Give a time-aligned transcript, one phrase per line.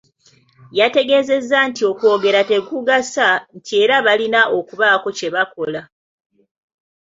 [0.79, 5.81] Yategeezezza nti okwogera tekugasa nti era balina okubaako kye bakola.